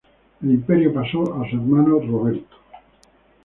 El 0.41 0.49
imperio 0.49 0.91
pasó 0.91 1.19
a 1.35 1.47
su 1.47 1.57
hermano 1.57 1.99
Roberto. 1.99 2.55